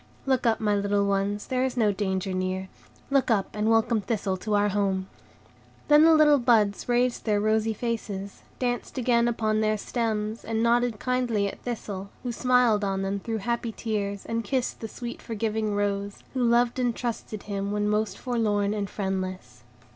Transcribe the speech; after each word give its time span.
Look 0.25 0.47
up, 0.47 0.59
my 0.59 0.75
little 0.75 1.05
ones, 1.05 1.45
there 1.45 1.63
is 1.63 1.77
no 1.77 1.91
danger 1.91 2.33
near; 2.33 2.69
look 3.11 3.29
up, 3.29 3.49
and 3.55 3.69
welcome 3.69 4.01
Thistle 4.01 4.35
to 4.37 4.55
our 4.55 4.69
home." 4.69 5.05
Then 5.89 6.05
the 6.05 6.15
little 6.15 6.39
buds 6.39 6.89
raised 6.89 7.25
their 7.25 7.39
rosy 7.39 7.75
faces, 7.75 8.41
danced 8.57 8.97
again 8.97 9.27
upon 9.27 9.61
their 9.61 9.77
stems, 9.77 10.43
and 10.43 10.63
nodded 10.63 10.97
kindly 10.99 11.47
at 11.47 11.61
Thistle, 11.61 12.09
who 12.23 12.31
smiled 12.31 12.83
on 12.83 13.03
them 13.03 13.19
through 13.19 13.37
happy 13.45 13.71
tears, 13.71 14.25
and 14.25 14.43
kissed 14.43 14.79
the 14.79 14.87
sweet, 14.87 15.21
forgiving 15.21 15.75
rose, 15.75 16.23
who 16.33 16.43
loved 16.43 16.79
and 16.79 16.95
trusted 16.95 17.43
him 17.43 17.71
when 17.71 17.87
most 17.87 18.17
forlorn 18.17 18.73
and 18.73 18.89
friendless. 18.89 19.61